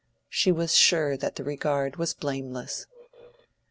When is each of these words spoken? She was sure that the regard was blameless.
She 0.29 0.51
was 0.51 0.75
sure 0.75 1.15
that 1.17 1.35
the 1.35 1.43
regard 1.43 1.97
was 1.97 2.15
blameless. 2.15 2.87